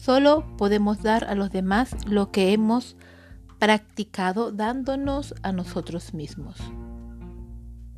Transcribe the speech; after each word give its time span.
Solo 0.00 0.46
podemos 0.56 1.02
dar 1.02 1.24
a 1.24 1.34
los 1.34 1.50
demás 1.50 1.94
lo 2.06 2.32
que 2.32 2.54
hemos 2.54 2.96
practicado 3.58 4.50
dándonos 4.50 5.34
a 5.42 5.52
nosotros 5.52 6.14
mismos. 6.14 6.56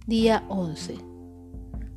Día 0.05 0.43
11. 0.49 0.97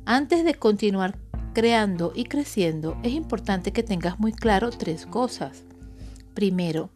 Antes 0.04 0.44
de 0.44 0.54
continuar 0.54 1.18
creando 1.54 2.12
y 2.14 2.22
creciendo, 2.22 2.96
es 3.02 3.14
importante 3.14 3.72
que 3.72 3.82
tengas 3.82 4.20
muy 4.20 4.32
claro 4.32 4.70
tres 4.70 5.06
cosas. 5.06 5.64
Primero, 6.34 6.90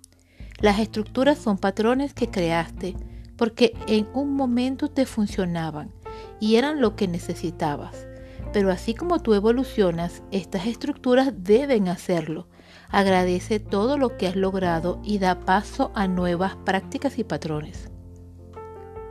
las 0.61 0.79
estructuras 0.79 1.37
son 1.37 1.59
patrones 1.59 2.15
que 2.15 2.31
creaste 2.31 2.95
porque 3.37 3.73
en 3.89 4.07
un 4.15 4.35
momento 4.35 4.87
te 4.87 5.05
funcionaban 5.05 5.93
y 6.39 6.55
eran 6.55 6.81
lo 6.81 6.95
que 6.95 7.09
necesitabas. 7.09 8.07
Pero 8.53 8.71
así 8.71 8.95
como 8.95 9.19
tú 9.19 9.35
evolucionas, 9.35 10.23
estas 10.31 10.69
estructuras 10.69 11.33
deben 11.42 11.88
hacerlo. 11.88 12.47
Agradece 12.88 13.60
todo 13.60 13.97
lo 13.97 14.16
que 14.16 14.27
has 14.27 14.37
logrado 14.37 15.01
y 15.05 15.19
da 15.19 15.41
paso 15.41 15.92
a 15.95 16.09
nuevas 16.09 16.56
prácticas 16.56 17.19
y 17.19 17.24
patrones. 17.24 17.91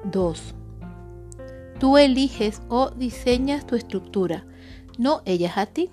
2. 0.05 0.55
Tú 1.80 1.98
eliges 1.98 2.62
o 2.67 2.90
diseñas 2.90 3.66
tu 3.66 3.76
estructura, 3.76 4.45
no 4.98 5.22
ellas 5.26 5.58
a 5.58 5.66
ti. 5.66 5.91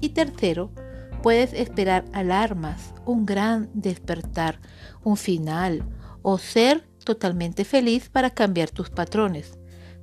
Y 0.00 0.10
tercero, 0.10 0.70
puedes 1.22 1.52
esperar 1.52 2.04
alarmas, 2.12 2.92
un 3.06 3.24
gran 3.24 3.70
despertar, 3.72 4.60
un 5.02 5.16
final 5.16 5.84
o 6.22 6.38
ser 6.38 6.86
totalmente 7.04 7.64
feliz 7.64 8.08
para 8.10 8.30
cambiar 8.30 8.70
tus 8.70 8.90
patrones. 8.90 9.58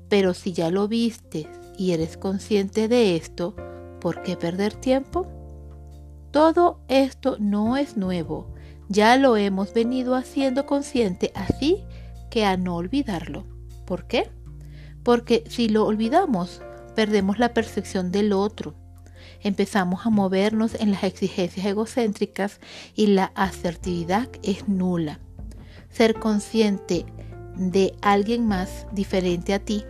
Pero 0.09 0.33
si 0.33 0.53
ya 0.53 0.71
lo 0.71 0.87
viste 0.87 1.47
y 1.77 1.91
eres 1.91 2.17
consciente 2.17 2.87
de 2.87 3.15
esto, 3.15 3.55
¿por 4.01 4.23
qué 4.23 4.35
perder 4.35 4.73
tiempo? 4.73 5.38
Todo 6.31 6.79
esto 6.87 7.37
no 7.39 7.75
es 7.75 7.97
nuevo, 7.97 8.53
ya 8.87 9.17
lo 9.17 9.37
hemos 9.37 9.73
venido 9.73 10.15
haciendo 10.15 10.65
consciente, 10.65 11.31
así 11.35 11.83
que 12.29 12.45
a 12.45 12.57
no 12.57 12.75
olvidarlo. 12.75 13.45
¿Por 13.85 14.05
qué? 14.05 14.29
Porque 15.03 15.43
si 15.47 15.69
lo 15.69 15.85
olvidamos, 15.85 16.61
perdemos 16.95 17.39
la 17.39 17.53
percepción 17.53 18.11
del 18.11 18.33
otro. 18.33 18.75
Empezamos 19.41 20.05
a 20.05 20.09
movernos 20.09 20.75
en 20.75 20.91
las 20.91 21.03
exigencias 21.03 21.65
egocéntricas 21.65 22.59
y 22.93 23.07
la 23.07 23.31
asertividad 23.35 24.27
es 24.43 24.67
nula. 24.67 25.19
Ser 25.89 26.15
consciente 26.15 27.05
de 27.55 27.95
alguien 28.01 28.47
más 28.47 28.85
diferente 28.91 29.53
a 29.53 29.59
ti 29.59 29.83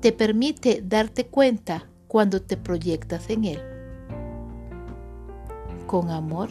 te 0.00 0.12
permite 0.12 0.82
darte 0.84 1.26
cuenta 1.26 1.88
cuando 2.06 2.42
te 2.42 2.56
proyectas 2.56 3.30
en 3.30 3.44
él. 3.44 3.75
Con 5.86 6.10
amor, 6.10 6.48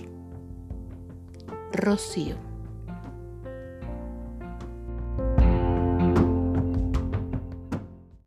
Rocío. 1.73 2.54